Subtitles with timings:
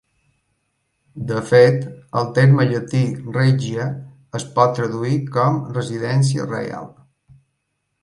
[1.31, 1.85] De fet,
[2.21, 3.03] el terme llatí
[3.37, 3.87] "regia"
[4.43, 6.95] es pot traduir com "residència reial".